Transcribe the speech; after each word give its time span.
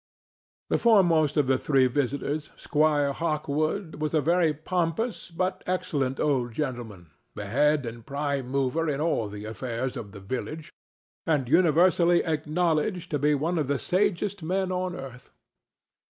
The 0.69 0.79
foremost 0.79 1.37
of 1.37 1.45
the 1.45 1.59
three 1.59 1.85
visitors, 1.85 2.49
Squire 2.57 3.13
Hawkwood, 3.13 3.99
was 4.01 4.15
a 4.15 4.19
very 4.19 4.51
pompous 4.51 5.29
but 5.29 5.63
excellent 5.67 6.19
old 6.19 6.53
gentleman, 6.53 7.11
the 7.35 7.45
head 7.45 7.85
and 7.85 8.03
prime 8.03 8.47
mover 8.47 8.89
in 8.89 8.99
all 8.99 9.29
the 9.29 9.45
affairs 9.45 9.95
of 9.95 10.11
the 10.11 10.19
village, 10.19 10.73
and 11.27 11.47
universally 11.47 12.25
acknowledged 12.25 13.11
to 13.11 13.19
be 13.19 13.35
one 13.35 13.59
of 13.59 13.67
the 13.67 13.77
sagest 13.77 14.41
men 14.41 14.71
on 14.71 14.95
earth. 14.95 15.29